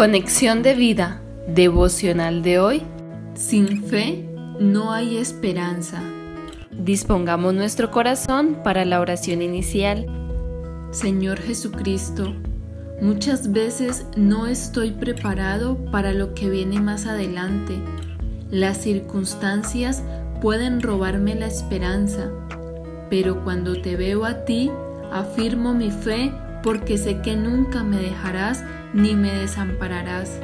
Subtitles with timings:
[0.00, 2.82] Conexión de vida devocional de hoy.
[3.34, 4.26] Sin fe
[4.58, 6.02] no hay esperanza.
[6.70, 10.06] Dispongamos nuestro corazón para la oración inicial.
[10.90, 12.34] Señor Jesucristo,
[13.02, 17.74] muchas veces no estoy preparado para lo que viene más adelante.
[18.50, 20.02] Las circunstancias
[20.40, 22.30] pueden robarme la esperanza,
[23.10, 24.70] pero cuando te veo a ti,
[25.12, 30.40] afirmo mi fe porque sé que nunca me dejarás ni me desampararás.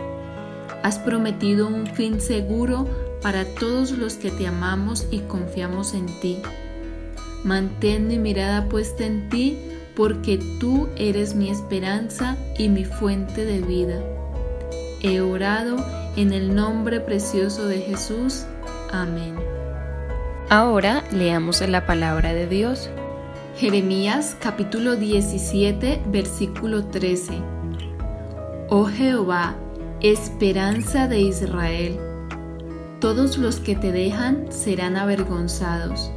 [0.83, 2.87] Has prometido un fin seguro
[3.23, 6.39] para todos los que te amamos y confiamos en ti.
[7.45, 9.59] Mantén mi mirada puesta en ti
[9.95, 14.01] porque tú eres mi esperanza y mi fuente de vida.
[15.03, 15.77] He orado
[16.17, 18.45] en el nombre precioso de Jesús.
[18.93, 19.35] Amén.
[20.49, 22.91] Ahora leamos la palabra de Dios.
[23.57, 27.56] Jeremías capítulo 17 versículo 13.
[28.69, 29.55] Oh Jehová,
[30.01, 32.01] esperanza de Israel,
[32.99, 36.11] todos los que te dejan serán avergonzados,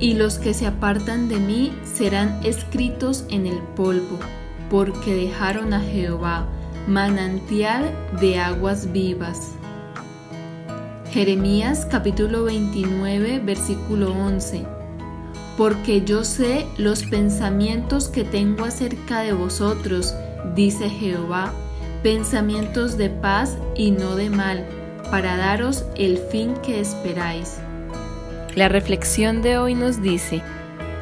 [0.00, 4.18] y los que se apartan de mí serán escritos en el polvo,
[4.70, 6.48] porque dejaron a Jehová,
[6.88, 9.52] manantial de aguas vivas.
[11.12, 14.66] Jeremías capítulo 29 versículo 11
[15.56, 20.12] porque yo sé los pensamientos que tengo acerca de vosotros,
[20.56, 21.52] dice Jehová,
[22.04, 24.66] pensamientos de paz y no de mal,
[25.10, 27.56] para daros el fin que esperáis.
[28.54, 30.42] La reflexión de hoy nos dice,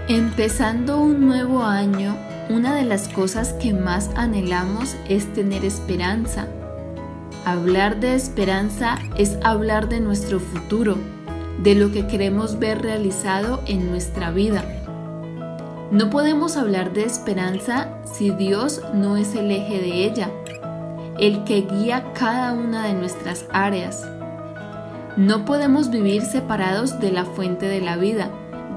[0.07, 2.17] empezando un nuevo año,
[2.49, 6.47] una de las cosas que más anhelamos es tener esperanza.
[7.45, 10.99] Hablar de esperanza es hablar de nuestro futuro,
[11.65, 14.65] de lo que queremos ver realizado en nuestra vida.
[15.91, 20.31] No podemos hablar de esperanza si Dios no es el eje de ella,
[21.19, 24.07] el que guía cada una de nuestras áreas.
[25.17, 28.31] No podemos vivir separados de la fuente de la vida,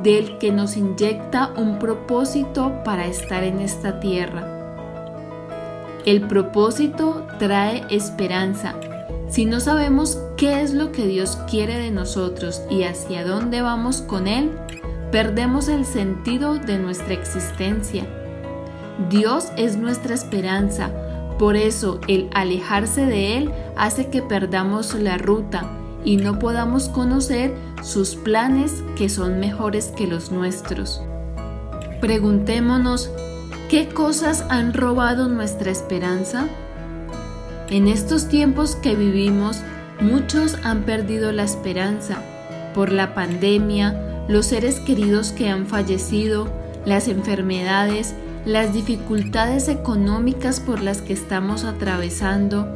[0.04, 4.52] del que nos inyecta un propósito para estar en esta tierra.
[6.06, 8.76] El propósito trae esperanza,
[9.30, 14.02] si no sabemos qué es lo que Dios quiere de nosotros y hacia dónde vamos
[14.02, 14.52] con Él,
[15.12, 18.06] perdemos el sentido de nuestra existencia.
[19.10, 20.92] Dios es nuestra esperanza,
[21.38, 25.70] por eso el alejarse de Él hace que perdamos la ruta
[26.04, 31.02] y no podamos conocer sus planes que son mejores que los nuestros.
[32.00, 33.10] Preguntémonos,
[33.70, 36.48] ¿qué cosas han robado nuestra esperanza?
[37.70, 39.62] En estos tiempos que vivimos,
[40.00, 42.22] muchos han perdido la esperanza
[42.76, 46.48] por la pandemia, los seres queridos que han fallecido,
[46.86, 48.14] las enfermedades,
[48.46, 52.68] las dificultades económicas por las que estamos atravesando,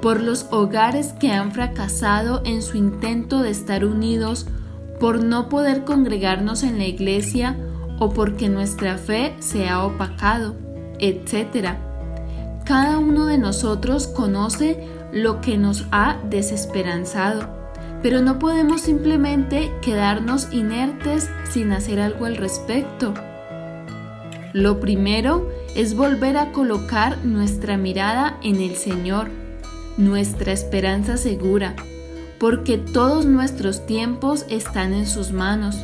[0.00, 4.46] por los hogares que han fracasado en su intento de estar unidos,
[4.98, 7.56] por no poder congregarnos en la iglesia
[7.98, 10.56] o porque nuestra fe se ha opacado,
[10.98, 11.76] etc.
[12.64, 17.48] Cada uno de nosotros conoce lo que nos ha desesperanzado,
[18.02, 23.14] pero no podemos simplemente quedarnos inertes sin hacer algo al respecto.
[24.58, 29.30] Lo primero es volver a colocar nuestra mirada en el Señor,
[29.96, 31.76] nuestra esperanza segura,
[32.40, 35.76] porque todos nuestros tiempos están en sus manos.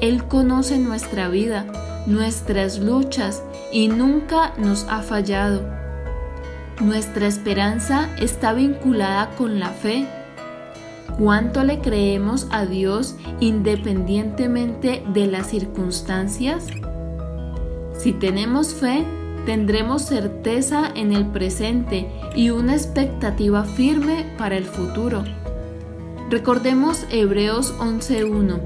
[0.00, 1.66] Él conoce nuestra vida,
[2.06, 3.42] nuestras luchas
[3.74, 5.60] y nunca nos ha fallado.
[6.80, 10.06] Nuestra esperanza está vinculada con la fe.
[11.18, 16.68] ¿Cuánto le creemos a Dios independientemente de las circunstancias?
[17.98, 19.04] Si tenemos fe,
[19.44, 25.24] tendremos certeza en el presente y una expectativa firme para el futuro.
[26.30, 28.60] Recordemos Hebreos 11.1.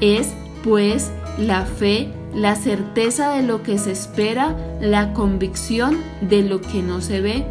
[0.00, 0.32] Es,
[0.62, 6.82] pues, la fe la certeza de lo que se espera, la convicción de lo que
[6.82, 7.46] no se ve.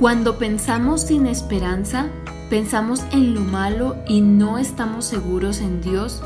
[0.00, 2.08] Cuando pensamos sin esperanza,
[2.50, 6.22] pensamos en lo malo y no estamos seguros en Dios.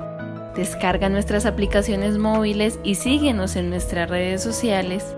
[0.54, 5.16] Descarga nuestras aplicaciones móviles y síguenos en nuestras redes sociales